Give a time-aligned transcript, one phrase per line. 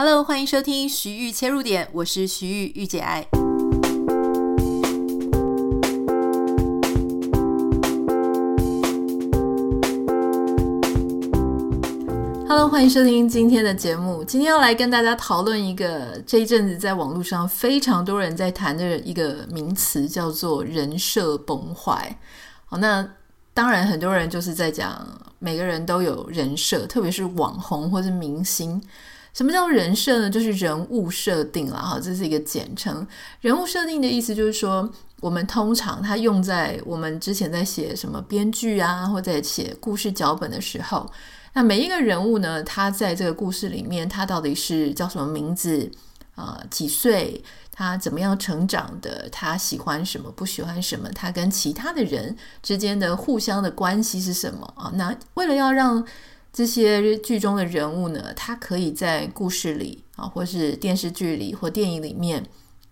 [0.00, 3.26] Hello，欢迎收听徐玉切入点，我是徐玉玉姐爱。
[12.46, 14.22] Hello，欢迎收听今天的节目。
[14.22, 22.16] 今天要来跟大家讨论一个这一阵子在网络上非常多人在谈的一个名词，叫做人设崩坏。
[22.66, 23.04] 好，那
[23.52, 25.04] 当然很多人就是在讲，
[25.40, 28.80] 每个人都有人设，特别是网红或者明星。
[29.32, 30.28] 什么叫人设呢？
[30.30, 33.06] 就是人物设定了，哈，这是一个简称。
[33.40, 41.08] 人物设定的意思就是说，我们通常它用在我们之前在写什么编剧啊，或在写故事脚本的时候，
[41.52, 45.90] 那每一个人物呢，他在这个故事里面，他到底是叫什么名字
[46.34, 46.66] 啊、呃？
[46.68, 47.42] 几岁？
[47.70, 49.28] 他怎么样成长的？
[49.30, 50.28] 他喜欢什么？
[50.32, 51.08] 不喜欢什么？
[51.10, 54.90] 他跟其他的人之间的互相的关系是什么啊？
[54.96, 56.04] 那为了要让
[56.52, 62.44] 这些剧中的人物呢，他可以在故事里啊，或是电视剧里或电影里面，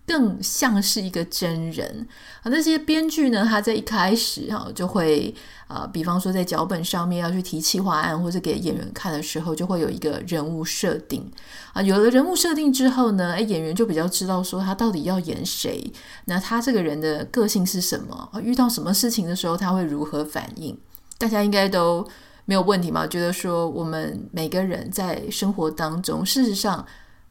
[0.05, 2.07] 更像是一个真人
[2.43, 2.45] 啊。
[2.45, 5.35] 那些编剧呢，他在一开始哈就会
[5.67, 11.29] 啊，比方说在脚本上面要去提企划案，或者给演员看的时候，就会有一个人物设定
[11.73, 11.81] 啊。
[11.81, 15.91] 有了人物设定之后呢，哎，演员就比较知道说他到底要演谁，
[16.25, 18.29] 那他这个人的个性是什么？
[18.41, 20.77] 遇到什么事情的时候他会如何反应？
[21.17, 22.07] 大家应该都。
[22.47, 23.05] 没有问题吗？
[23.05, 26.83] 觉得说我们每个人在生活当中，事实上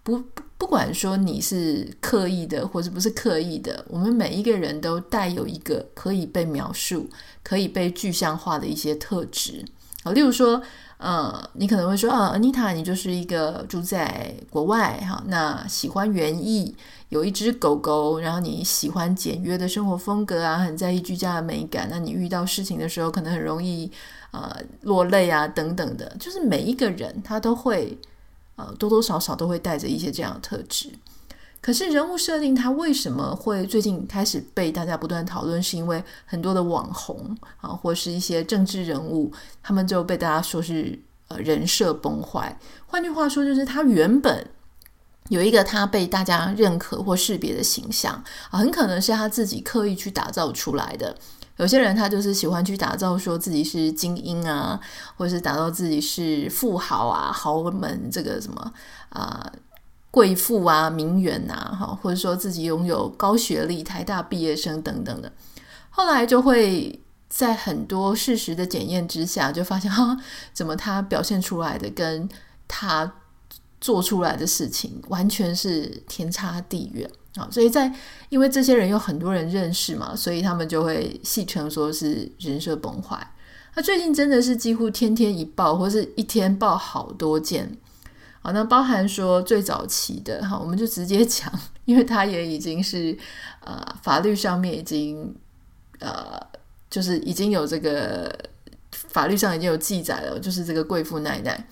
[0.03, 0.23] 不
[0.59, 7.09] 不管说你是刻意的或者不是刻意的，我们每一个人都带有一个可以被描述、
[7.43, 9.65] 可以被具象化的一些特质。
[10.05, 10.61] 好，例如说，
[10.99, 16.77] 呃，你可能会说，啊，Anita，你就是一个住在国外，哈，那喜欢园艺，
[17.09, 21.89] 有一只狗狗，然后你喜欢简约的生活风格啊，很在意居家的美感。
[21.91, 23.91] 那你遇到事情的时候，可能很容易。
[24.37, 27.97] 呃，落泪啊，等等的，就是每一个人他都会，
[28.57, 30.93] 呃，多多少少都会带着一些这样的特质。
[31.63, 35.63] 可是人物设定他为什么会最近开始被大家不断讨论？
[35.63, 42.59] 是因为很多的网红啊，或是一些政治人物，他们就被大家说是呃人设崩坏。
[42.87, 44.47] 换句话说，就是他原本
[45.31, 51.17] 有一个他被大家认可或识别的形象啊，很可能是他自己刻意去打造出来的。
[51.57, 54.79] 有些人他就是喜欢去打造说自己是精英啊，
[55.17, 58.73] 或者是打造自己是富豪啊、豪门这个什么
[59.09, 59.51] 啊、
[60.11, 65.33] 贵妇啊、名媛啊，哈，或者说自己拥有高学历、台大毕业生等等的，
[65.89, 70.17] 后来就会在很多事实的检验之下，就发现哈，
[70.53, 72.29] 怎么他表现出来的跟
[72.69, 73.11] 他
[73.81, 77.11] 做出来的事情完全是天差地远。
[77.37, 77.93] 啊，所以在
[78.29, 83.33] 因为这些人有很多人认识嘛，所以他们就会戏称说是人设崩坏。
[83.75, 87.77] 他最近真的是几乎天天一爆，或是一天爆好多件。
[88.41, 91.53] 好，那包含说最早期的哈，我们就直接 讲，
[91.85, 93.17] 因为他也已经是
[93.61, 95.35] 呃法律上面已经
[95.99, 96.41] 呃
[96.89, 98.35] 就是已经有这个
[98.93, 101.69] 法律上已经有记载了，就是这个贵妇奶奶。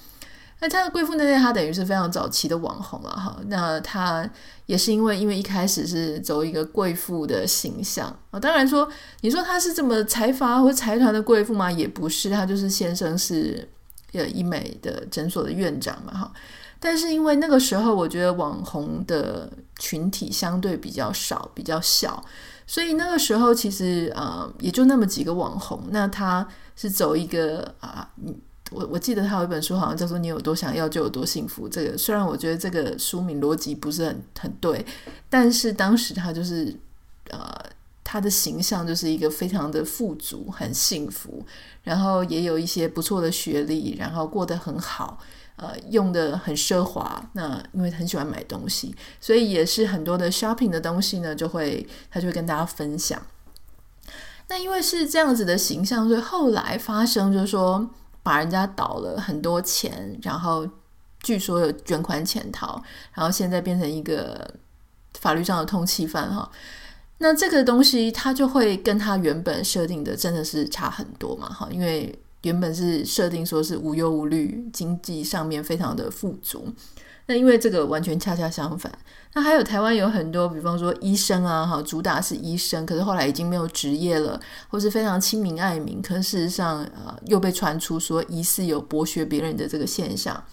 [0.60, 3.36] 那他的贵妇奈奈，她等于是非常早期的网红了哈。
[3.48, 4.28] 那她
[4.66, 8.40] 也是因为因为一开始是走一个贵妇的形象啊。
[8.40, 8.88] 当然说，
[9.20, 11.70] 你说她是这么财阀或财团的贵妇吗？
[11.70, 13.68] 也不是，她就是先生是
[14.12, 16.32] 呃医美的诊所的院长嘛哈。
[16.80, 22.22] 但是因为那个时候，我觉得网红的群体相对比较少，比较小，
[22.66, 25.82] 所以那个时候其实呃也就那么几个网红。
[25.90, 28.06] 那他是走一个啊
[28.74, 31.68] 我我记得他有一本书，好像叫做“你有多想要就有多幸福”。
[31.70, 34.84] 这个虽然我觉得这个书名逻辑不是很很对，
[35.30, 36.76] 但是当时他就是
[37.30, 37.40] 呃，
[38.02, 41.46] 他的形象就是一个非常的富足、很幸福，
[41.84, 45.20] 然后也有一些不错的学历，然后过得很好，
[45.56, 47.30] 呃，用得很奢华。
[47.34, 53.22] 那因为很喜欢买东西，所以也是很多的 shopping 的东西呢，就会他就会跟大家分享。
[54.48, 57.88] 那因为是这样子的形象，所以后来发生就是说。
[58.24, 60.68] 把人家倒了很多钱，然后
[61.22, 64.52] 据说有卷款潜逃，然后现在变成一个
[65.20, 66.50] 法律上的通缉犯哈。
[67.18, 76.66] 那这个东西它就会跟他原本设定的真的是差很多嘛哈，因为原本是设定说是无忧无虑，经济上面非常的富足。
[77.26, 78.92] 那因为这个完全恰恰相反，
[79.32, 84.38] 那还有台湾有很多，比方说医生啊，哈，主打是医生，可是后来已经没有职业了，
[84.68, 90.44] 或是非常亲民爱民，可是事实上，呃，又被传出说疑似有剥削别人的这个现象，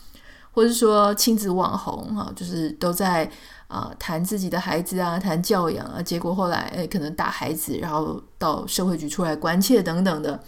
[0.51, 3.29] 或是说亲子网红，哈，就是都在
[3.67, 10.41] 啊、谈自己的孩子啊，谈教养啊，结果后来诶可能打孩子，然后到社会局出来关切等等的。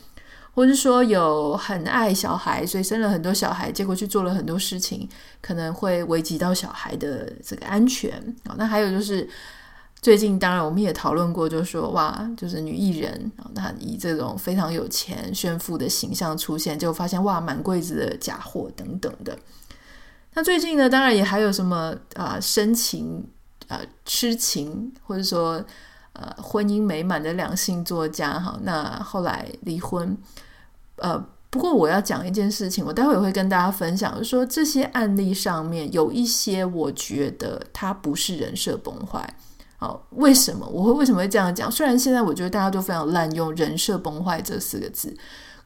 [0.56, 5.10] 或是说有很爱小孩，所以生了很多小孩，结果去做了很多事情，
[5.42, 8.14] 可能会危及到小孩的这个安全
[8.46, 8.56] 啊。
[8.58, 9.28] 那还有就是
[10.00, 19.36] 最近，当然我们也讨论过，就是说哇，就是女艺人啊，那以这种非常有钱炫富的形象出现，就发现哇，满柜子的假货等等的。
[20.36, 23.26] 那最近呢，当然也还有什么啊，深情
[23.68, 25.64] 啊，痴情，或者说
[26.14, 30.16] 呃，婚姻美满的两性作家哈，那后来离婚。
[30.98, 31.18] 呃，
[31.50, 39.36] 不过我要讲一件事情，我待会儿会跟大家分享，就说这些案例上面有一些，我觉得它不是人设崩坏。
[39.78, 41.70] 好，为什么我会为什么会这样讲？
[41.70, 45.14] 虽然现在我觉得大家都非常滥用“人设崩坏”这四个字，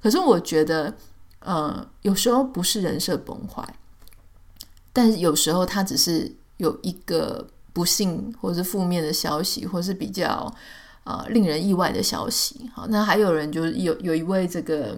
[0.02, 0.94] 可是我觉得，
[1.40, 3.76] 呃，有时候不是人设崩坏，
[4.92, 7.48] 但有时候它只是有一个
[7.78, 10.52] 不幸或是负面的消息，或是比较。
[11.10, 12.70] 呃，令人意外的消息。
[12.76, 14.94] 好，那还有人就是有有一位这个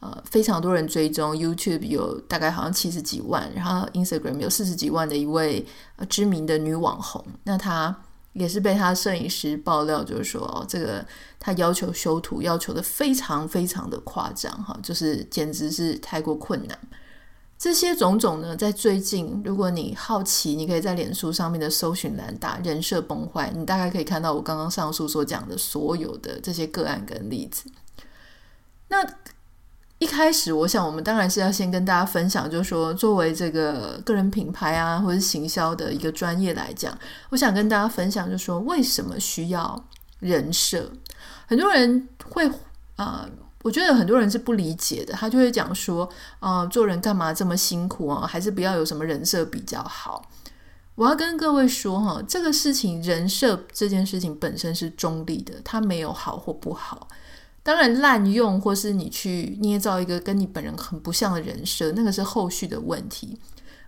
[0.00, 5.66] 呃非常多人追踪，YouTube 有大概好像七十几万，然后 Instagram 有四十几万的一位
[5.96, 7.22] 呃知名的女网红。
[7.44, 7.94] 那她
[8.32, 11.04] 也是被她摄影师爆料，就是说哦，这个
[11.38, 16.78] 她要求修图要求的非常非常的夸张哈，就是简直是太过困难。
[17.58, 27.64] 这些种种呢，在最近，如果你好奇，你可以在脸书上面的搜寻栏打“人设崩坏”，你大概可以看到我刚刚上述所讲的所有的这些个案跟例子。
[28.88, 29.02] 那
[29.98, 36.96] 一开始，我想我们当然是要先跟大家分享，就是说，作为这个个人品牌啊，或者行销的一个专业来讲，
[37.30, 39.82] 我想跟大家分享，就是说，为什么需要
[40.18, 40.92] 人设？
[41.46, 42.46] 很多人会
[42.96, 43.26] 啊。
[43.66, 46.08] 我觉得很多人是不理解的，他就会讲说，
[46.38, 48.24] 啊、做人干嘛这么辛苦啊？
[48.24, 50.30] 还是不要有什么人设比较好。
[50.94, 57.08] 我要跟各位说哈，这个事情人设这件事情本身是中立的，它没有好或不好。
[57.64, 63.36] 当然滥用或是你去捏造一个跟你本人很不像的人设，那个是后续的问题。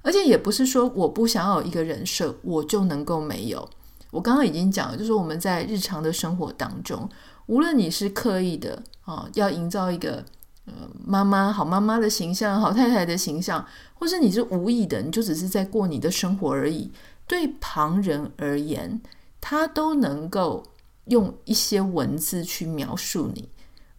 [0.03, 3.71] 而且也不是说我不想要有一个人设，我就能够没有。
[4.11, 7.09] 我刚刚已经讲了，就是我们在日常的生活当中。
[7.47, 10.23] 无论你是刻意的啊，要营造一个
[10.67, 10.73] 呃
[11.03, 16.93] 妈妈好妈妈的形象、好太太的形象，或是你是无意的，你就只是在过你的生活而已。
[17.27, 19.01] 对旁人而言，
[19.41, 20.63] 他都能够
[21.07, 23.49] 用一些文字去描述你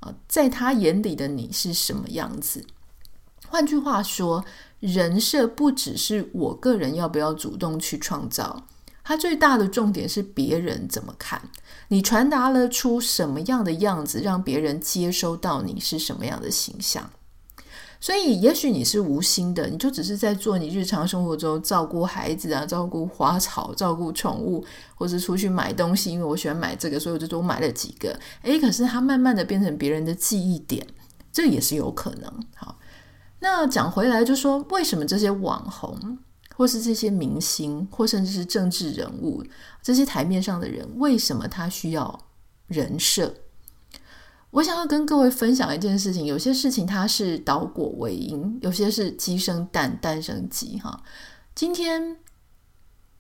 [0.02, 2.64] 啊，在他眼里的你是什么样子。
[3.48, 4.46] 换句话说，
[4.80, 8.68] 人设不只是我个人要不要主动去创造。
[9.10, 11.42] 它最大的重点是别人怎么看
[11.88, 17.10] 你，传达了出什么样的样子，让别人接收到你是什么样的形象。
[18.00, 24.64] 所以，也许你是无心的，你就只是在做你日常生活中照顾孩子啊，照顾花草，照顾宠物，
[24.94, 26.12] 或是出去买东西。
[26.12, 28.16] 因为我喜欢买这个，所以我就多买了几个。
[28.44, 30.86] 诶，可是它慢慢的变成别人的记忆点，
[31.34, 32.32] 这也是有可能。
[32.56, 32.78] 好，
[33.40, 36.20] 那讲回来就说，为什么这些网红？
[36.60, 39.42] 或是这些明星，或甚至是政治人物，
[39.82, 42.20] 这些台面上的人，为什么他需要
[42.68, 43.34] 人设？
[44.52, 50.78] 我想要跟各位分享一件事情，有些事情它是倒果为因，有些是鸡生蛋，蛋生鸡。
[50.80, 51.02] 哈，
[51.56, 52.18] 今天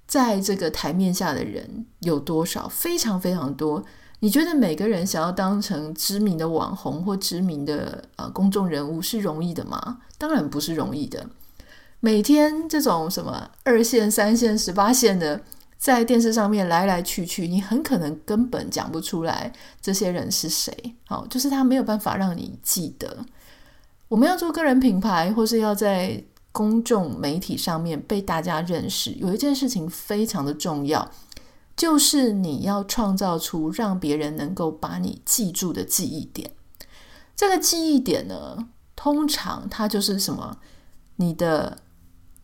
[0.06, 2.68] 在这个台面下的人有多少？
[2.68, 3.86] 非常非常多。
[4.19, 10.00] 你觉得每个人想要当成知名的网红或知名的呃公众人物是容易的吗？
[10.18, 11.25] 当然不是容易的。
[12.01, 15.42] 每天这种什么二线、三线、十八线的，
[15.78, 19.51] 在电视上面来来去去，你很可能根本讲不出来
[19.82, 20.96] 这些人是谁。
[21.06, 23.25] 好，就是他没有办法让你记得。
[24.08, 31.12] 我们要做个人品牌，或是要在公众媒体上面被大家认识，有一件事情非常的重要，
[31.75, 36.50] 就是你要创造出让别人能够把你记住的记忆点。
[37.36, 40.60] 这个记忆点呢，通常它就是什么？
[41.18, 41.79] 你的。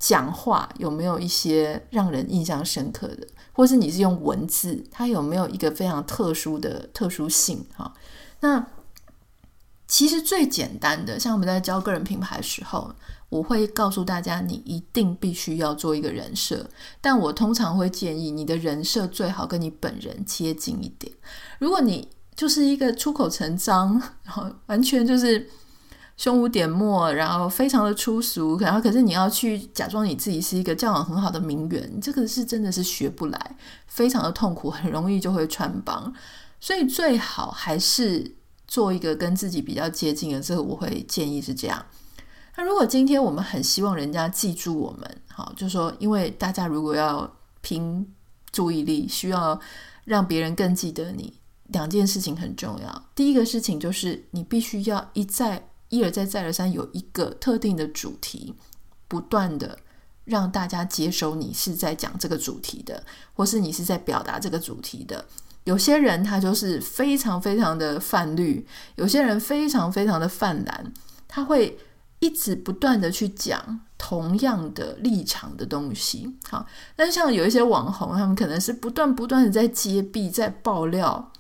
[0.07, 7.65] 讲话有没有一些让人印象深刻的，或是你是用文字，它有没有一个非常特殊的特殊性？
[7.75, 7.91] 哈，
[8.41, 8.67] 那
[9.87, 12.93] 其实最简单的，像我们在教个人品牌的时候，
[13.29, 16.69] 我会告诉大家，你一定必须要做一个人设，
[17.01, 21.11] 但我通常会建议你的人设最好跟你本人接近一点。
[21.57, 25.49] 如果你就是一个出口成章，然后完全就是。
[26.17, 33.55] 胸无点墨，然后非常的粗俗，然后可是你要去假装你自己是一个教养很好的名媛，这个是真的是学不来，
[33.87, 36.13] 非常的痛苦，很容易就会穿帮。
[36.59, 38.35] 所以最好还是
[38.67, 41.85] 做一个跟自己比较接近的，这个我会建议是这样。
[42.55, 47.29] 那如果今天我们很希望人家记住我们，好，就说，因为大家如果要
[47.61, 48.07] 拼
[48.51, 49.59] 注意力，需要
[50.05, 51.33] 让别人更记得你。
[51.69, 53.05] 两件事情很重要。
[53.15, 58.53] 第一个事情就是你必须要一再一而再再而三有一个特定的主题，
[59.07, 59.77] 不断的
[60.25, 65.25] 让大家接收你是在讲这个主题的，或是你是在表达这个主题的。
[65.63, 70.93] 有些人他就是非常非常的泛绿，有些人非常非常的泛蓝，
[71.27, 71.77] 他会
[72.19, 76.37] 一直不断的去讲同样的立场的东西。
[76.49, 81.31] 好，但像有一些网红，他们可能是不断不断的在揭弊，在爆料。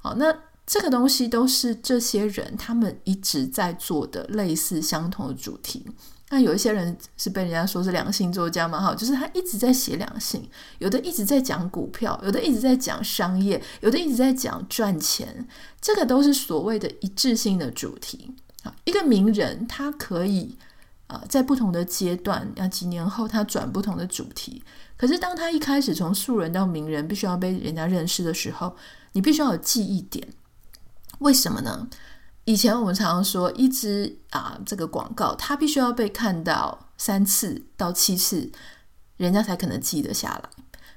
[0.00, 0.34] 好，那
[0.68, 5.82] 这个东西都是这些人他们一直在做的类似相同的主题。
[6.28, 10.46] 那有一些人是被人家说是两性作家嘛，哈，就是他一直在写两性，
[10.78, 15.48] 有的一直在讲股票，有的一直在讲商业，有的一直在讲赚钱，
[15.80, 18.30] 这个都是所谓的一致性的主题。
[18.64, 20.54] 啊，一个名人他可以
[21.06, 24.62] 啊，在不同的阶段，啊，几年后他转不同的主题，
[24.98, 28.76] 可是当他一开始从素人到名人，必须要被人家认识的时候，
[29.12, 30.28] 你必须要有记忆点，
[31.18, 31.88] 为什么呢？
[32.44, 38.50] 以前我们常常说，一支啊这个广告，它必须要被看到三次到七次，
[39.16, 40.50] 人家才可能记得下来。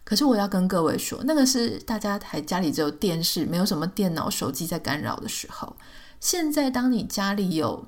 [0.03, 5.75] 可是我要跟各位说，那个是大家还家里只有电视，没有什么电脑、手机在干扰的时候。
[6.19, 7.87] 现在，当你家里有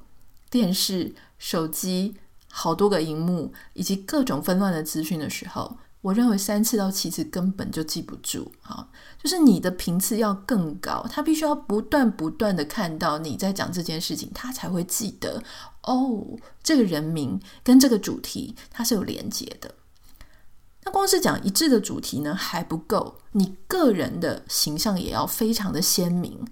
[0.49, 2.17] 电视、手机、
[2.49, 5.77] 好多个荧幕以及各种纷乱的资讯的时候。
[6.03, 15.41] 我认为三次到七次根本就记不住，哈，就是你的频次要更高，他必须要不断不断的看到你在讲这件事情，他才会记得
[15.83, 19.73] 哦，这个人名跟这个主题它是有连接的。
[20.83, 26.45] 那光是讲一致的主题呢还不够，你个人的形象也要非常的鲜明。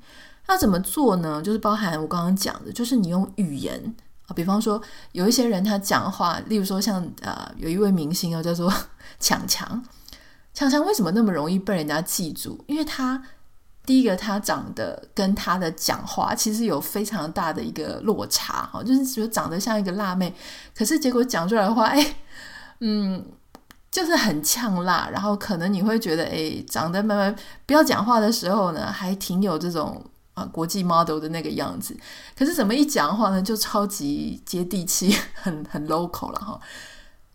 [0.48, 1.41] 那怎么做呢？
[1.41, 3.93] 就是包含我刚刚讲的，就是你用语言，
[4.33, 8.71] 比方说有一些人他讲话，例如说像呃有一位明星啊叫做。
[9.19, 9.83] 强强，
[10.51, 12.57] 强强为什么那么容易被人家记住？
[12.65, 13.21] 因为他
[13.85, 20.33] 第一个，他长得跟他的讲话其实有非常大的一个落差，哈，就是觉得长得像一个辣妹，
[20.75, 22.15] 可是结果讲出来的话，哎，
[22.79, 23.23] 嗯，
[23.91, 27.35] 就是很呛辣，然后可能你会觉得，哎，长得慢慢
[27.67, 31.97] 不要讲话的时候呢，还挺有这种啊国际 model 的那个样子，
[32.38, 36.59] 可是怎么一讲话呢，就超级接地气，很很 local 了哈。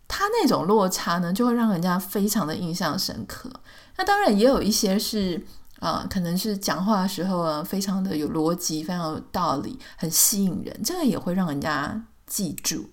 [0.08, 3.50] 他那种落差呢，就会让人家非常的印象深刻。
[3.96, 5.44] 那当然也有一些是
[5.80, 12.88] 啊、可能是讲话的时候啊，非常的有逻辑，非常有道理，很吸引人，这个也会让人家记住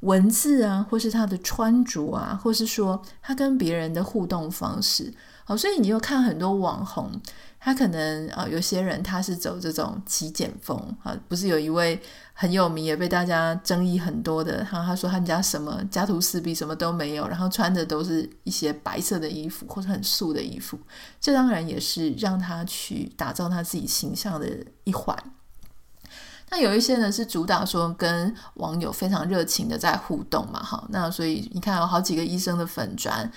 [0.00, 5.12] 文字啊，或是他的穿着啊，或是说他跟别人的互动方式。
[5.44, 7.20] 好，所以你又看很多网红。
[7.60, 12.00] 他可能啊，有些人他是走这种极简风啊，不是有一位
[12.32, 20.78] 很有名也被大家争议很多的，哈，他说他们家什么家徒四壁，什么都没有，然后穿的都是一些白色的衣服或者很素的衣服，
[21.20, 24.48] 这当然也是让他去打造他自己形象的
[24.84, 25.16] 一环。
[26.50, 33.30] 那有一些呢是主打说跟网友非常热情的在互动嘛，哈，那所以你看有好几个医生的粉砖。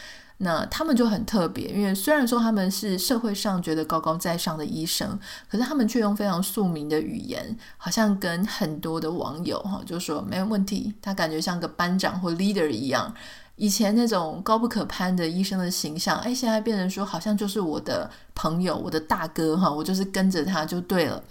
[0.43, 13.13] 那他们就很特别，因为虽然说他们是社会上觉得高高在上的医生，可是他们却用非常庶民的语言，好像跟很多的网友哈就说没有问题，他感觉像个班长或 leader 一样。
[13.57, 21.23] 以前那种高不可攀的医生的形象，哎，现在变成说好像就是我的朋友，我的大哥哈，我就是跟着他就对了。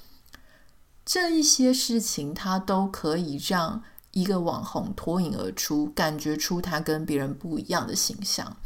[1.04, 8.56] 这一些事情，他都可以让一个网红脱颖而出，感觉出他跟别人不一样的形象。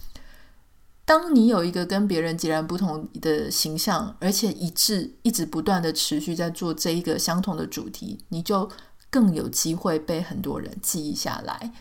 [1.06, 8.70] 当你有一个跟别人截然不同的形象，而且一致，一直不断的持续在做这一个相同的主题，你就
[9.10, 11.72] 更有机会被很多人记忆下来。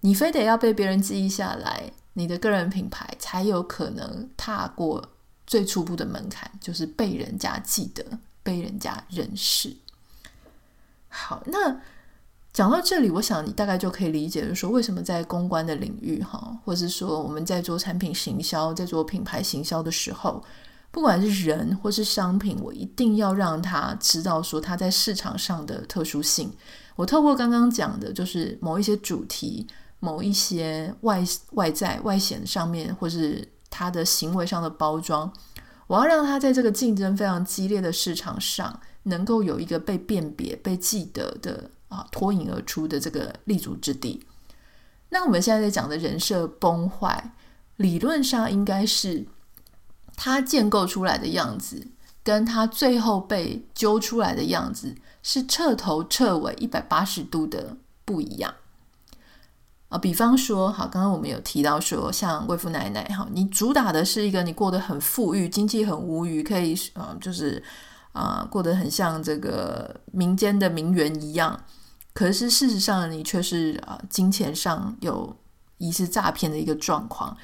[0.00, 5.10] 你非得要被别人记忆下来，你的个人品牌才有可能踏过
[5.46, 8.04] 最初步的门槛，就是被人家记得、
[8.42, 9.76] 被人家认识。
[11.08, 11.80] 好，那。
[12.52, 20.44] 讲到这里，我想你大概就可以理解，就是说为什么在公关的领域，哈，或者是说我们在做产品行销、在做品牌行销的时候，
[20.90, 26.52] 不管是人或是商品，我一定要让他知道说他在市场上的特殊性。
[26.94, 29.66] 我透过刚刚讲的，就是某一些主题、
[29.98, 35.32] 某一些外外在外显上面，或是他的行为上的包装，
[35.86, 41.70] 我要让他在这个竞争非常激烈的市场上，能够有一个被辨别、被记得的。
[41.92, 44.24] 啊，脱颖而出的这个立足之地。
[45.10, 47.34] 那我们现在在讲的人设崩坏，
[47.76, 49.26] 理论上应该是
[50.16, 51.86] 他建构出来的样子，
[52.24, 58.54] 跟他最后被揪出来的样子是彻头彻尾一百八十度的不一样。
[59.90, 67.62] 啊，比方说，好，刚刚我们有提到说，像贵妇奶奶，哈，你主打的是一个你过得很富裕，经济很无余，可以，嗯，就是。
[68.14, 71.58] 啊、过得很像这个民间的名媛一样。
[72.12, 75.34] 可是事实上，你却是啊、金钱上有
[75.78, 77.36] 疑似诈骗的一个状况。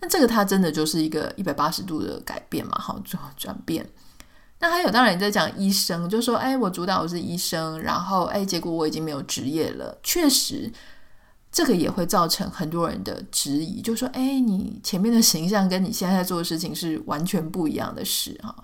[0.00, 2.72] 那这个它真的就是一个一百八十度的改变嘛？
[2.78, 3.86] 好，转转变。
[4.58, 9.98] 那还有，当然你在讲医生，就说，哎，我主导我是医生，然后，哎，结果我已经没有职业了。
[10.02, 10.70] 确实，
[11.50, 18.54] 这个也会造成很多人的质疑，就说，哎，你前面的形象跟你现在在做的事情是完全不一样的事哈。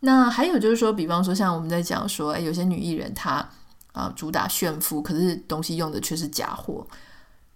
[0.00, 3.48] 那还有就是说，比方说像我们在讲说，哎，有些女艺人她
[3.94, 6.86] 啊主打炫富，可是东西用的却是假货，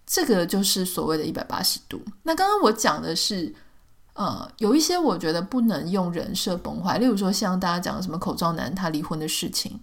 [0.07, 2.01] 这个就是所谓的一百八十度。
[2.23, 3.53] 那刚刚我讲的是。
[4.13, 9.79] 呃，有一些我觉得不能用人设崩坏，例如说像大家讲的什么口罩男他离婚的事情，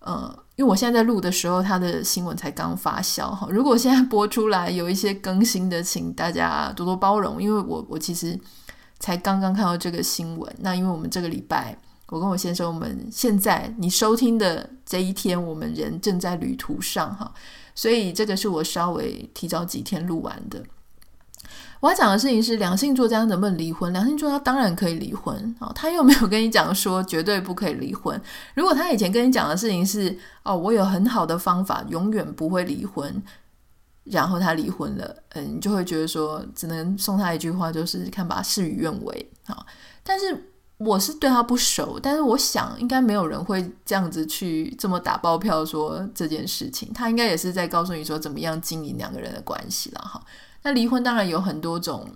[0.00, 3.46] 呃，因为我现在在录的时候，他的新闻才刚发酵哈。
[3.48, 8.36] 如果现在播出来有一些更新的，请大家多多包容，因为我我其实
[8.98, 10.52] 才刚刚看到这个新闻。
[10.58, 11.78] 那因为我们这个礼拜，
[12.10, 17.32] 我跟我先生，我们现在你收听的这一天，我们人正在旅途上哈，
[17.74, 20.62] 所以这个是我稍微提早几天录完的。
[21.80, 23.90] 我要讲的事情是，两性作家能不能离婚？
[23.92, 28.20] 两性作家当然可以离婚啊，他又没有跟你讲说绝对不可以离婚。
[28.54, 33.22] 如果他以前跟你讲的事情是哦，我有很好的方法，永远不会离婚，
[34.04, 39.64] 然后他离婚了，嗯，你就会觉得说，只能送他一句话，就是看吧，事与愿违啊。
[40.02, 40.49] 但是
[40.80, 50.18] 我是对他不熟，但是我想应该没有人会这样子去这么打包票说这件事情，他应该也是在告诉你说怎么样经营两个人的关系了哈。
[50.62, 52.08] 那离婚当然有很多种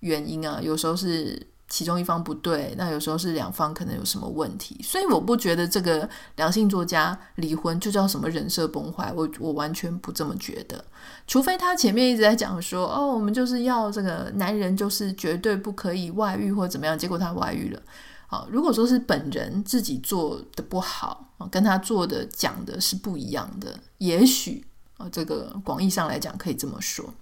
[0.00, 10.84] 原因啊，有时候是其中一方不对，那有时候是两方可能有什么问题，所以我不觉得这个两性作家离婚就叫什么人设崩坏，我我完全不这么觉得，
[11.26, 17.82] 除非他前面一直在讲说，哦，我们就是要这个男人就是绝对不可以外遇或怎么样，结果他外遇了，
[18.28, 24.64] 好，如果说是本人自己做的不好，跟他做的讲的是不一样的，也许
[24.98, 27.12] 啊，这个广义上来讲可以这么说。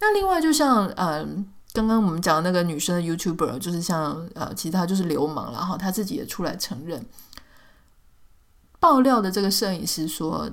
[0.00, 1.44] 那另外，就像嗯、
[1.86, 7.04] 刚刚我们讲的那个女生的 YouTuber，就是像呃，其他就是流氓然后，她自己也出来承认。
[8.80, 10.50] 爆料的这个摄影师说，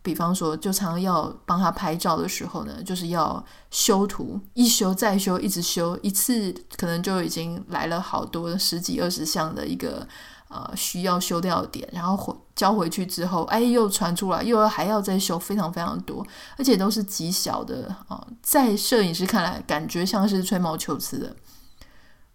[0.00, 10.06] 比方说，就常常要帮他拍照的时候呢，就是要修图，一修再修，一直修，一次可能就已经来了好多十几二十项的一个。
[10.52, 16.22] 呃，需要修掉点，然后回交回去之后，哎，又传出来，又要还要再修，非常非常多，
[16.58, 21.34] 而且都是极小的啊、在摄影师看来，感觉像是吹毛求疵的。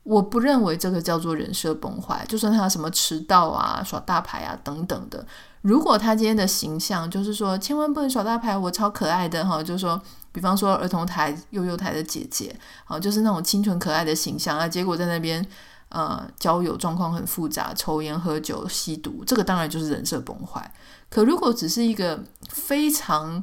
[0.01, 5.23] 我不认为这个叫做人设崩坏，就算他什么迟到啊、耍大牌啊等等的，
[5.61, 10.01] 如果他今天的形象就是说，千万不能耍大牌，我超可爱的哈，就是说，
[10.31, 15.45] 比方说儿童台、幼幼台的姐姐，啊，就是那种清纯可爱的形象啊，结果在那边。
[15.89, 20.73] 呃，交友状况很复杂，抽烟、喝酒、吸毒，这个当然就是人设崩坏。
[21.09, 23.41] 可如果只是一个非常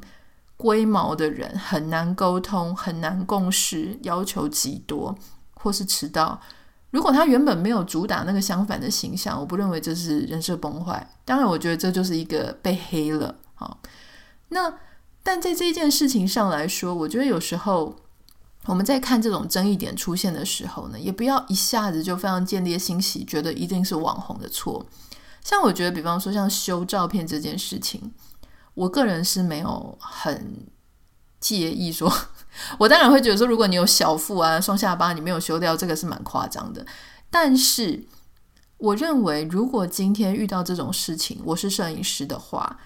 [0.59, 5.17] 龟毛的人，很难沟通，很难共事，要求极多，
[5.55, 6.39] 或是迟到，
[6.91, 11.11] 如果他原本没有主打那个相反的形象，我不认为这是人设崩坏。
[11.25, 13.35] 当然，我觉得这就是一个被黑了。
[13.55, 13.79] 好，
[14.51, 14.75] 那
[15.23, 17.97] 但在这件事情上来说，我觉得有时候。
[18.67, 24.87] 我们在看这种争议点出现的时候呢，也不要一下子就非常见猎心喜，觉得一定是网红的错。
[25.43, 28.13] 像我觉得，比方说像修照片这件事情，
[28.73, 30.67] 我个人是没有很
[31.39, 32.11] 介意说。
[32.79, 36.87] 我当然会觉得说，如果你有小腹啊、双下巴，你没有修掉，这个是蛮夸张的。
[37.31, 38.07] 但是，
[38.79, 42.79] 我认为如果今天遇到这种事情，我是摄影师的话。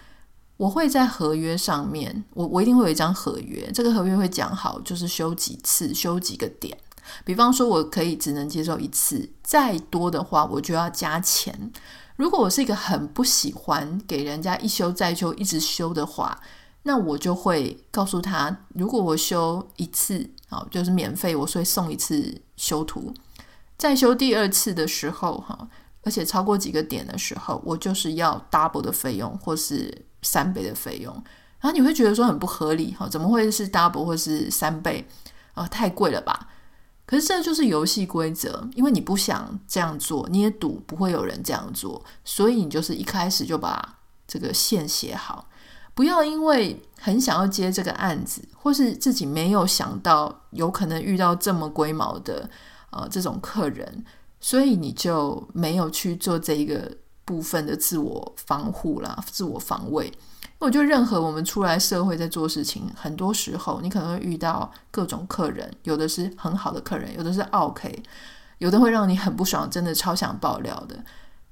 [0.58, 6.76] 我会在合约上面，我我一定会有一张合约，这个合约会讲好，就是修几次，修几个点。
[7.24, 11.72] 比方说，我可以只能接受一次，再多的话我就要加钱。
[12.16, 16.38] 如果我是一个很不喜欢给人家一修再修，一直修的话，
[16.82, 23.14] 那我就会告诉他，如果我修一次，好，就是免费，我会送一次修图。
[23.78, 25.68] 再修第二次的时候，哈，
[26.08, 30.06] 而且超过几个点的时候，我就是要 double 的费用，或是。
[30.20, 31.14] 三倍的费用，
[31.60, 35.06] 然后你会觉得说很不合理哈，怎么会是 double 或是三倍
[35.54, 35.64] 啊？
[35.68, 36.48] 太贵了吧？
[37.06, 45.48] 可是这就是游戏规则，因为你不想这样做，你也赌不会有人这样做，所以你就是一开始就把这个线写好，
[45.94, 52.50] 不要因为很想要接这个案子，或是自己没有想到有可能遇到这么龟毛的
[52.90, 54.04] 呃这种客人，
[54.40, 56.96] 所以你就没有去做这一个。
[57.28, 60.10] 部分的自我防护啦，自我防卫。
[60.58, 68.02] 我觉得任何我们出来社会在做事情，很多时候你可能会遇到各种客人，有的是很好的客人，有的是 OK，
[68.56, 71.04] 有的会让你很不爽，真的超想爆料的。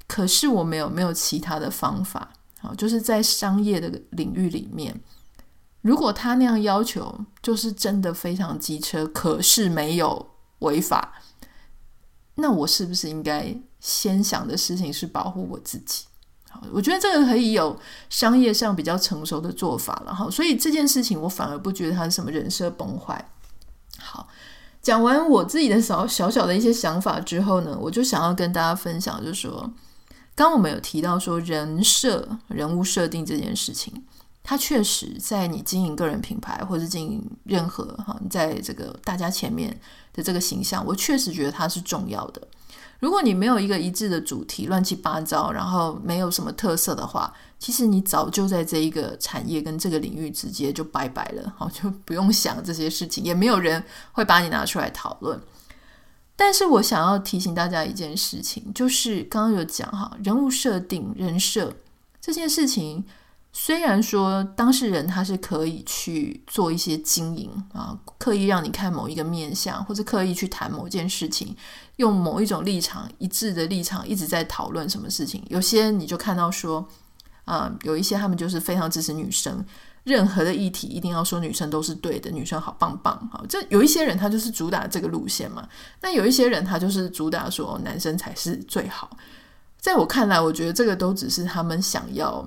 [0.08, 4.98] 可是我没有没有其他的方法，好，就是在商业的领域里面，
[5.82, 11.12] 如果他那样要求，就是真的非常机车，可是没有违法，
[12.36, 16.04] 那我是不是应该先想的事情是保护我自己？
[16.48, 23.28] 好，我觉得这个可以有商业上比较成熟的做法了哈，所以这件事情我反而不觉得它是什么人设崩坏。
[23.98, 24.28] 好。
[24.82, 29.68] 讲完我自己的小小小的一些想法之后呢，我就想要跟大家分享，就是说，
[30.32, 34.04] 刚我们有提到说人设、人物设定这件事情，
[34.44, 39.76] 它确实在你经营个人品牌或者经营任何哈，你在这个大家前面
[40.16, 42.42] 的这个形象，我确实觉得它是重要的。
[42.98, 55.38] 如果你没有一个一致的主题，乱七八糟，然后没有什么特色的话，其实你早就在这一个产业跟这个领域直接就拜拜了，好，就不用想这些事情，也没有人会把你拿出来讨论。
[56.34, 61.72] 但是我想要提醒大家一件事情，就是刚刚有讲哈，人物设定、人设
[62.20, 63.04] 这件事情。
[63.58, 71.56] 虽然说当事人他是可以去做一些经营啊，刻意让你看某一个面相，或者刻意去谈某件事情，
[71.96, 75.42] 用某一种立场一致的立场一直在讨论什么事情。
[75.48, 76.86] 有些你就看到说，
[77.46, 79.64] 啊，有一些他们就是非常支持女生，
[80.04, 83.18] 任何的议题一定要说女生都是对的，女生好棒棒。
[83.32, 85.66] 好，这有一些人他就是主打这个路线嘛。
[86.02, 89.16] 那有一些人他就是主打说男生才是最好。
[89.78, 92.46] 在我看来，我觉得这个都只是他们想要。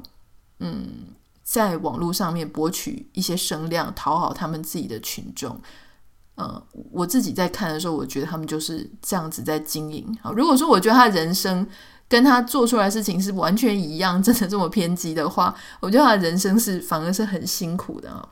[0.60, 1.08] 嗯，
[1.43, 5.60] 在网络上面博取一些声量，讨好他们自己的群众。
[6.36, 10.17] 呃，我自己在看的时候，我觉得他们就是这样子在经营。
[10.22, 11.67] 好，如果说我觉得他人生
[12.08, 18.30] 跟他做出来事情是完全一样，真的这么偏激的话，我觉得他人生是反而是很辛苦的啊。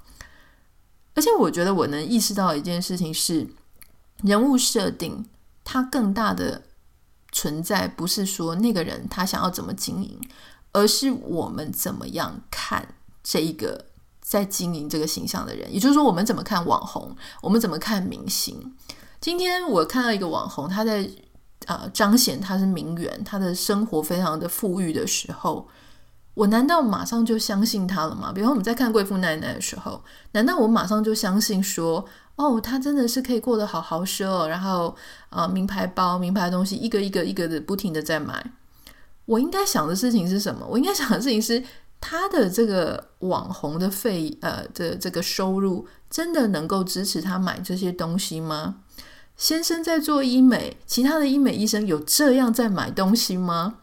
[1.15, 3.45] 而且我觉得我能意识到一件事情是，
[4.23, 5.25] 人物设定
[5.65, 6.61] 它更大的
[7.31, 10.17] 存在，不是说那个人他想要怎么经营。
[10.77, 12.87] 而是我们怎么样看
[13.23, 13.85] 这一个
[14.21, 18.75] 在经营这个形象的人，也就是说，我们怎么看网红，我们怎么看明星。
[19.19, 21.09] 今天我看到一个网红，他在、
[21.65, 25.67] 呃、彰显他是名媛，他的生活非常的富裕的时候，
[26.35, 28.31] 我难道马上就相信他了吗？
[28.31, 34.95] 比如我们在看贵妇奶奶的时候，难道我马上就相信说，哦，他真的是可以过得好豪奢，然后
[35.29, 38.51] 啊、名牌包、名牌东西一个一个一个的不停的在买。
[39.27, 40.65] 我应该想的事情是什么？
[40.65, 41.61] 我应该想的事情是，
[41.99, 48.77] 他的这个网红的费呃的这个收入，真的能够支持他买这些东西吗？
[49.35, 53.75] 先生在做医美，其他的医美医生有这样在买东西吗？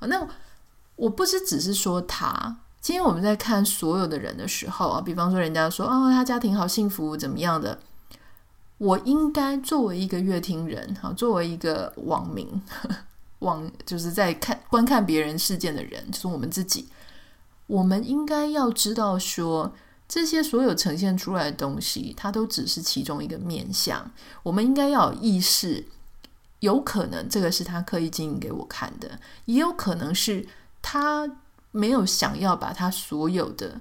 [0.00, 0.26] 那
[0.96, 2.58] 我不是只是说他。
[2.80, 7.78] 今天我们在看所有的人的时候啊，比方说人家说哦，他家庭好幸福，怎么样的？
[8.78, 12.60] 我应该作为一个乐听人，好，作为一个网民。
[13.40, 16.88] 往就是在看观看别人事件的人，就是我们自己。
[17.66, 19.74] 我们应该要知道说，
[20.08, 24.10] 这些所有呈现出来的东西，它都只是其中一个面相。
[24.42, 25.84] 我们应该要有意识，
[26.60, 30.48] 有可能这个是他刻意经营给我看的，也有可能是
[30.80, 31.30] 他
[31.70, 33.78] 没有想要把他所有的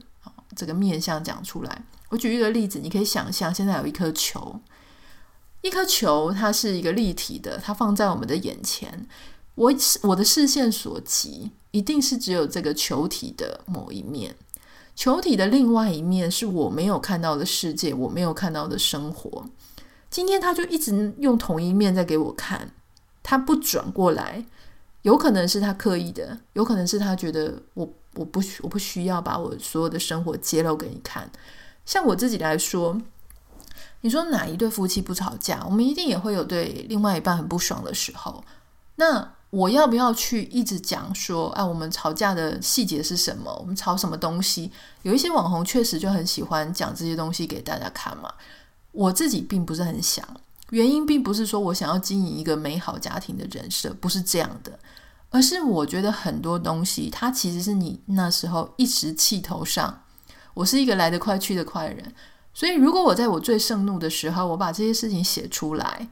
[0.54, 1.84] 这个面相讲出来。
[2.10, 4.60] 我举一个例子，你可以想象，现在有一颗球，
[5.62, 9.08] 一颗球，它是一个立体的，它放在我们的眼前。
[9.58, 14.36] 我我的视线所及，一定是只有这个球体的某一面，
[14.96, 19.46] 球体的另外一面是我没有看到的世界，我没有看到的生活。
[20.12, 22.72] 今天他就一直用同一面在给我看，
[23.24, 24.46] 他不转过来，
[25.02, 31.28] 有可能是他刻意的，有可能是他觉得我我不我不需要把我所有的生活揭露给你看。
[31.84, 33.02] 像我自己来说，
[34.02, 35.64] 你说哪一对夫妻不吵架？
[35.66, 38.44] 我们一定也会有对另外一半很不爽的时候。
[38.98, 43.56] 那我要不要去一直讲说，哎，我们吵架的细节是什么？
[43.60, 44.70] 我们吵什么东西？
[45.04, 48.30] 有一些网红确实就很喜欢讲这些东西给大家看嘛。
[48.92, 50.28] 我自己并不是很想，
[50.72, 54.78] 原因并不是说我想要经营一个美好家庭的人设，不是这样的，
[55.30, 60.04] 而是我觉得很多东西，它其实是你那时候一时气头上。
[60.56, 62.14] 我是一个来得快去得快的人，
[62.54, 66.10] 所以如果我在我最盛怒的时候，我把这些事情写出来，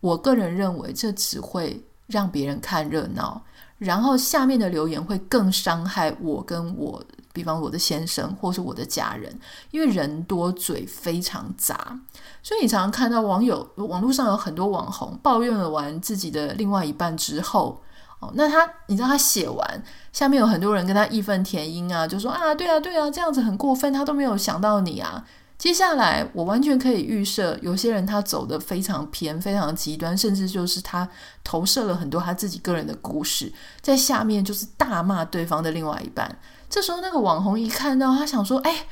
[0.00, 1.84] 我个人认为这只会。
[2.06, 3.42] 让别人看热闹，
[3.78, 9.34] 然后下面的留言会更伤害我跟我，比方我的先生或是我的家人，
[9.70, 11.98] 因为人多嘴非常杂，
[12.42, 17.82] 所以你常常看到网友网络上有很多网红抱怨了完自己的另外一半之后，
[18.20, 25.24] 哦，那他你知道他写完下面有很多人跟他义愤填膺啊，就说啊对啊对啊这样子很过分，他都没有想到你啊。
[25.64, 31.08] 接下来，我完全可以预设，有些人他走的非常偏、非常极端，甚至就是他
[31.42, 33.50] 投射了很多他自己个人的故事，
[33.80, 36.38] 在下面就是大骂对方的另外一半。
[36.68, 38.84] 这时候，那个网红一看到，他想说：“哎，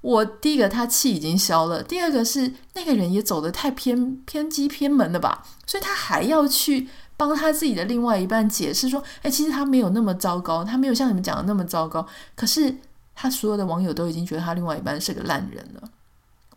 [0.00, 5.44] 我第一个他气已经消了，第二个是那个人也走的太偏偏激偏门了吧？
[5.64, 12.04] 所以他还要去帮他自己的另外一半解释说：哎，其实他没有那么糟糕，他没有像你们讲的那么糟糕。
[12.34, 12.76] 可是
[13.14, 15.88] 他所有的网友都已经觉得他另外一半是个烂人了。”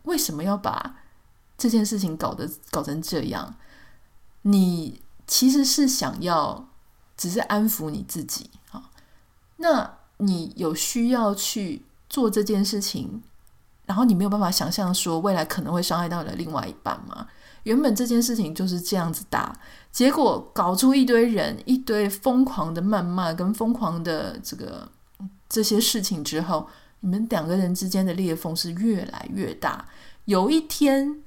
[0.04, 0.96] 为什么要把
[1.58, 3.54] 这件事情搞得搞成这样？
[4.42, 6.68] 你其实是想要
[7.16, 8.90] 只是安抚你自己啊？
[9.56, 13.22] 那你有需要去做这件事情，
[13.84, 17.26] 然后你没有办法想象说未来可能会伤害到你的另外一半吗？
[17.64, 19.54] 原本这件事情就是这样子大，
[19.92, 24.88] 结果搞出一堆人一堆疯狂的谩骂跟疯狂的这个
[25.48, 26.66] 这些事情之后。
[27.00, 29.86] 你们两个人之间的裂缝是越来越大。
[30.26, 31.22] 有一天，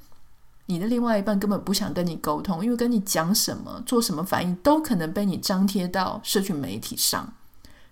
[0.67, 7.33] 你的另外一半根本不想跟你沟通，因为跟你讲什么、做什么反应，都可能被你张贴到社群媒体上。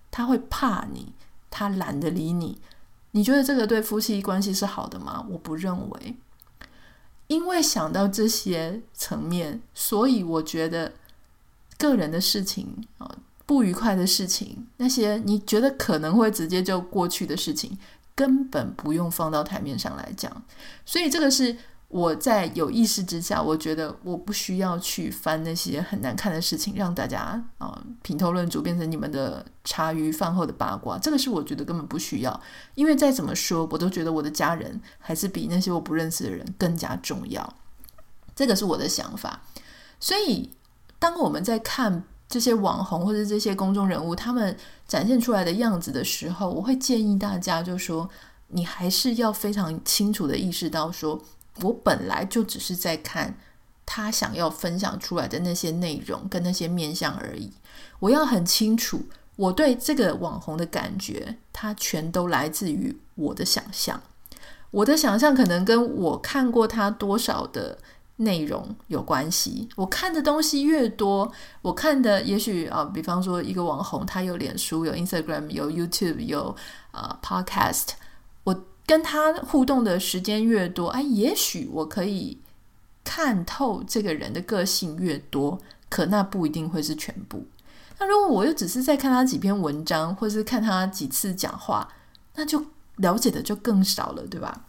[0.09, 1.11] 他会怕你，
[1.49, 2.61] 他懒得理你。
[3.11, 5.25] 你觉得这个对夫妻关系是好的吗？
[5.29, 6.15] 我不认为。
[7.27, 10.93] 因为想到这些层面，所以我觉得
[11.77, 13.17] 个人的事情啊。
[13.51, 17.77] 不愉快的事情，那些你觉得可能会直接就过去的事情，
[18.15, 20.31] 根本不用放到台面上来讲。
[20.85, 21.53] 所以这个是
[21.89, 27.19] 我在有意识之下，我觉得我不需要去翻那些很难看的事情，让大家
[27.57, 30.97] 啊、呃、头论足，变成你们的茶余饭后的八卦。
[30.97, 32.41] 这个是我觉得根本不需要，
[32.75, 37.53] 因为再怎么说，我都觉得我的家人还是比那些我不认识的人更加重要。
[38.33, 39.41] 这个是我的想法。
[39.99, 40.51] 所以
[40.97, 42.05] 当我们在看。
[42.31, 44.55] 这些网红或者这些公众人物，他们
[44.87, 48.09] 展现出来的样子的时候，我会建议大家，就说
[48.47, 51.21] 你还是要非常清楚的意识到说，
[51.61, 53.37] 我本来就只是在看
[53.85, 57.51] 他想要分享出来的那些内容跟那些面相而已。
[57.99, 59.01] 我要很清楚，
[59.35, 64.01] 我对这个网红的感觉，它全都来自于我的想象。
[64.71, 67.77] 我的想象可能跟我看过他多少的。
[68.21, 71.31] 内容有关系，我看的东西越多，
[71.61, 76.55] 我看的也许啊，比方说一个网红，他有脸书、有 Instagram、有 YouTube、有
[76.91, 77.89] 啊 Podcast，
[78.43, 82.39] 我跟他互动的时间越多，哎，也许我可以
[83.03, 87.47] 看透这个人的个性越多，可那不一定会是全部。
[87.97, 91.87] 那如果我又只是在看他几篇文章，或是看他几次讲话，
[92.35, 92.63] 那就
[92.97, 94.65] 了解的就更少了，对吧？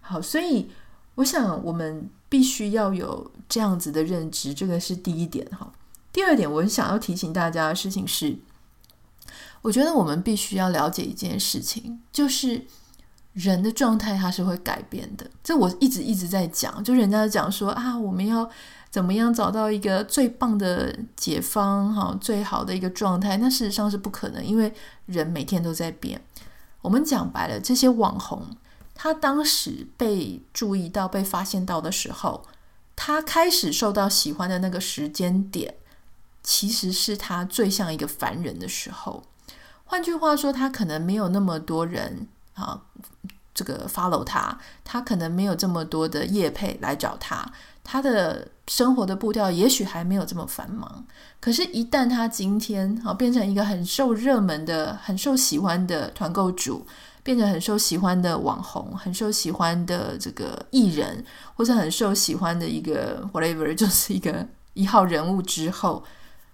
[0.00, 0.70] 好，所以
[1.16, 2.08] 我想我们。
[2.32, 5.70] 必须要有这样子的认知，这个是第一点哈。
[6.10, 8.38] 第二点，我想要提醒大家的事情是，
[9.60, 12.64] 我觉得我们必须要了解一件事情，就是
[13.34, 15.30] 人的状态它是会改变的。
[15.44, 18.48] 这我一直一直在讲，就人家讲说啊，我们要
[18.88, 24.72] 怎么样找到一个最棒的解方哈，最好的一个状态，那事实上是不可能，因为
[25.04, 26.18] 人每天都在变。
[26.80, 28.56] 我们讲白了，这些网红。
[29.02, 32.46] 他当时被注意到、被发现到的时候，
[32.94, 35.74] 他开始受到喜欢的那个时间点，
[36.40, 39.24] 其实是他最像一个凡人的时候。
[39.86, 42.80] 换句话说，他可能没有那么多人啊，
[43.52, 47.50] 这个 follow 他，他可能没有这么多的业配来找他，
[47.82, 51.04] 他的生活的步调也许还没有这么繁忙。
[51.40, 56.86] 可是，一旦他今天啊变成一个很受热门的、很受喜欢的团购主。
[57.22, 66.02] 变成很受喜欢的网红，很受喜欢的这个艺人，或者很受喜欢的一个 whatever， 就是一个一号人物之后，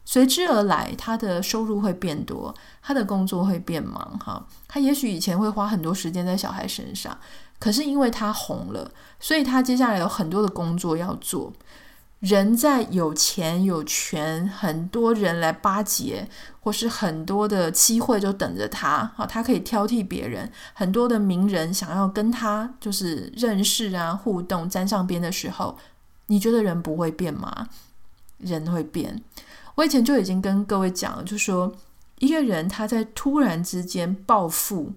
[0.04, 7.18] 随之而来，他的收入会变多，他的工作会变忙，哈，他也许以前会花很多时间在小孩身上，
[7.58, 11.52] 可是因为他红了，所以他接下来有很多的工作要做。
[12.20, 16.28] 人在有钱有权，很多人来巴结，
[16.58, 20.50] 或是很多的机会就等着他啊，他可以挑剔别人。
[20.74, 25.78] 很多的名人想要跟他就是认识啊、互动、沾上边的时候，
[26.26, 27.68] 你觉得人不会变吗？
[28.38, 29.22] 人会变。
[29.76, 31.72] 我以前就已经跟各位讲了，就说
[32.18, 34.92] 一个人他在突然之间暴富，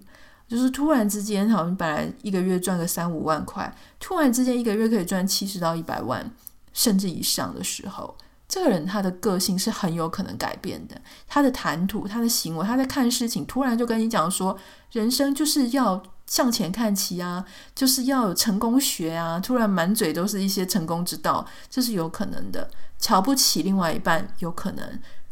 [0.48, 6.28] 就是突然之间好像本来一个月赚个三五万块，突然之间一个月可以赚七十到一百万。
[6.72, 8.16] 甚至以上的时候，
[8.48, 11.00] 这个人他的个性是很有可能改变的。
[11.26, 14.58] 他的谈吐、他的行为、他在看事情，突然就跟你讲说，
[14.90, 19.40] 人生就是要向前看齐啊，就是要有成功学啊。
[19.40, 22.70] 突然满嘴都是一些成功之道，这是有可能的。
[22.98, 24.86] 瞧不起另外一半，有可能；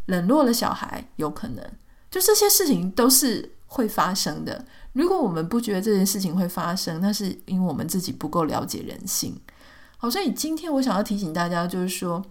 [0.06, 1.64] 冷落了小孩，有可能。
[2.10, 4.64] 就这些事情都是会发生的。
[4.92, 9.40] 如果我们不觉得这件事情会发生，那是因为我们自己不够了解人性。
[10.02, 12.24] 好，所以今天我想要提醒大家，就是说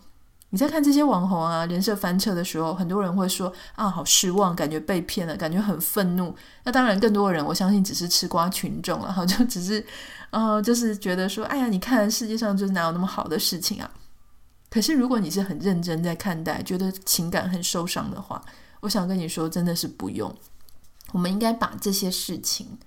[0.50, 6.36] 你在看这些网红啊人设翻车的时候，很多人会说啊，好失望，感觉被骗了，感觉很愤怒。
[6.64, 9.86] 那当然，更多的人我相信只是吃瓜群众了，哈，就只是
[10.32, 13.92] 呃，就是觉得说，哎呀，你看世界上就是哪有那么好的事情啊？
[14.72, 18.44] 可是如果你是很认真在看待，觉得情感很受伤的话，
[18.80, 20.36] 我想跟你说，真的是不用。
[21.12, 22.80] 我们应该把这些事情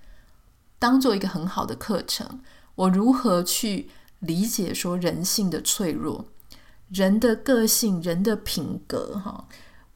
[0.81, 2.41] 当做一个很好的课程。
[2.75, 3.91] 我如何去
[4.23, 6.25] 理解说人性的脆弱，
[6.89, 9.21] 人的个性，人的品格？
[9.23, 9.47] 哈，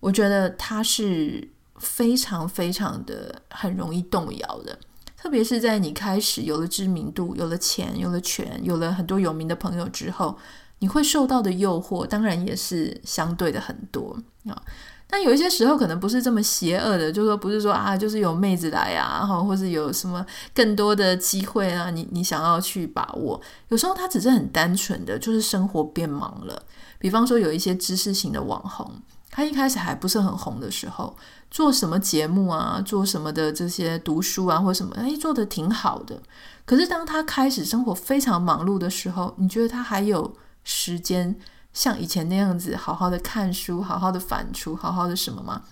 [0.00, 4.78] 我觉得他是非常非常的很容易动摇的。
[5.16, 10.36] 特别是在你开始有了知名度、有了钱、有了权、有了很多有名的朋友之后，
[10.80, 14.62] 你会受到的诱惑，当然也是相对的很多啊。
[15.08, 23.40] 但有一些时候可能不是这么邪恶的，就是说不是说啊，就是有妹子来啊，然后或是有什么更多的机会啊，你你想要去把握。
[23.68, 26.60] 有时候他只是很单纯的，就是生活变忙了。
[26.98, 28.90] 比方说有一些知识型的网红，
[29.30, 31.16] 他一开始还不是很红的时候，
[31.52, 36.20] 做什么节目啊，做什么的这些读书啊或什么，哎，做得挺好的。
[36.64, 41.38] 可是当他开始生活非常忙碌的时候，你觉得他还有时间？
[41.76, 45.62] 像以前那样子好好的看书，好好的反刍，好好的什么吗？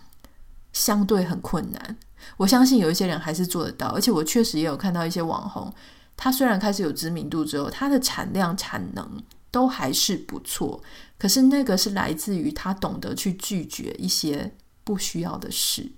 [0.70, 1.96] 相对很困难。
[2.36, 5.72] 我相信有一些人还是做得到，而且我确实也有看到一些网红，
[6.14, 10.82] 他虽然开始有知名度之后，他的产量产能都还是不错。
[11.16, 15.90] 可是那个是来自于他懂得去拒绝一些不需要的事，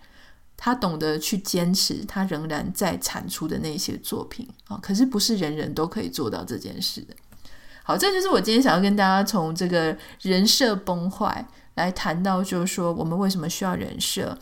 [0.56, 4.78] 他懂得去坚持他仍然在产出的那些作品啊。
[4.80, 7.16] 可是不是人人都可以做到这件事的。
[7.87, 14.37] 好，这就是我今天想要跟大家从这个人设崩坏来谈到，就是说我们为什么需要人设。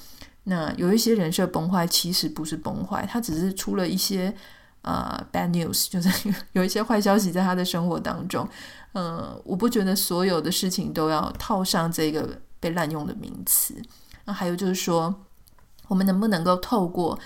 [0.44, 4.34] 那有一些人设崩坏，其实不是崩坏，他只是出了一些
[4.80, 8.48] 呃 bad news， 就是有一些坏消息在他的生活当中。
[8.94, 13.74] 嗯、我不觉得所有的事情都要套上这个被滥用的名词。
[14.24, 15.14] 那还有就是说，
[15.88, 17.18] 我们能不能够透过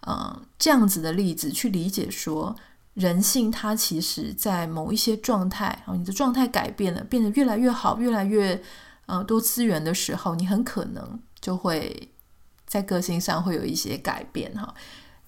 [0.00, 2.56] 呃这样子的例子去理解说，
[2.94, 8.60] 人性，它其实，在某一些状态，你的状态改变了，变得越来越好，越来越
[9.06, 12.12] 呃多资源的时候，你很可能就会
[12.66, 14.74] 在个性上会有一些改变哈。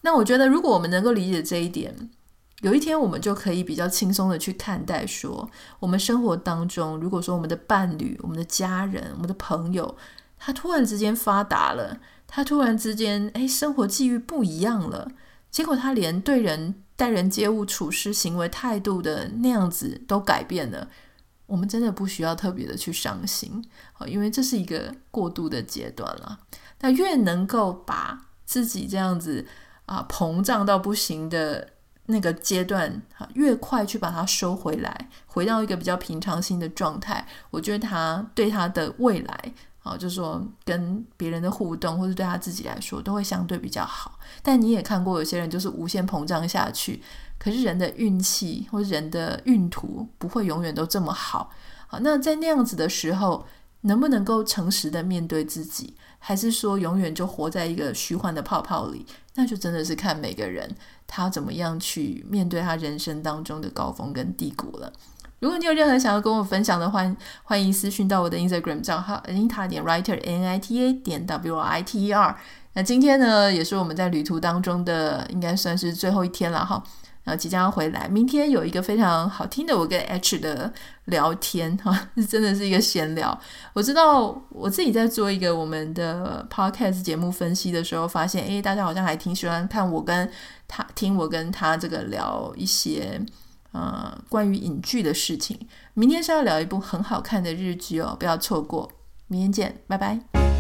[0.01, 2.11] 那我觉得，如果我们能够理解这一点，
[2.63, 5.49] 有一天我们就可以比较轻松的去看待说，
[5.79, 9.97] 我们生活当中，如果说我们的伴侣、我们的家人、我们的朋友，
[10.37, 15.13] 他突然之间发达了，他突然之间哎，生活际遇不一样了，
[15.51, 16.82] 结果他连对人。
[16.97, 20.89] 待人接物、处事行为态度的那样子都改变了，
[21.47, 23.65] 我们真的不需要特别的去伤心，
[24.07, 26.41] 因为这是一个过渡的阶段了。
[26.81, 29.47] 那越能够把自己这样子
[29.87, 31.71] 啊膨胀到不行的
[32.07, 33.03] 那个阶段，
[33.35, 39.55] 越快去把它收回来，回到一个比较平常心的状态，我觉得他对他的未来。
[39.85, 44.17] 好，就是说跟别人的互动，或者对他自己来说，都会相对比较好。
[44.41, 47.03] 但你也看过有些人就是无限膨胀下去，
[47.37, 51.51] 可是人的运气或者人的运途不会永远都这么好。
[51.89, 53.45] 好，那在那样子的时候，
[53.81, 59.05] 能不能够诚实的面对自己，还是说永远就活在一个虚幻的泡泡里？
[59.35, 60.71] 那就真的是看每个人
[61.09, 64.93] 他怎么样去面对他人生当中的高峰跟低谷了。
[65.43, 67.05] 如果你有任何想要跟我分享的话，
[67.43, 72.37] 欢迎私讯到我的 Instagram 账号 Anita 点 Writer N I T A 点 W I T E R。
[72.75, 76.81] 那今天呢，也是我们在旅途当中的应该算是最后一天了哈。
[77.25, 80.73] 然后即将要回来，明天有一个非常好听的我跟 H 的
[81.07, 83.37] 聊天哈， 真的是一个闲聊。
[83.73, 90.31] 我知道我自己在做一个我们的 Podcast 节目分析的时候，发现诶，大家好像还挺喜欢看我跟
[90.69, 93.21] 他听我跟他这个聊一些。
[93.73, 95.59] 呃，关于影剧的事情，
[95.95, 98.91] 明天是要聊一部很好看的日剧哦，不要错过。
[99.29, 100.52] 明天见，拜拜。